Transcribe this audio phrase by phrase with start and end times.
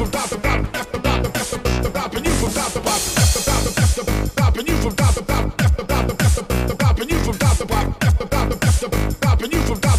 [0.00, 3.12] from top to bottom, after bottom, after the bottom, and you from top to bottom,
[3.20, 6.74] after bottom, after the bottom, and you from top to bottom, after bottom, after the
[6.74, 9.80] bottom, and you from top to bottom, after bottom, after the bottom, and you from
[9.80, 9.89] top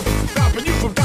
[0.00, 1.01] stopping you from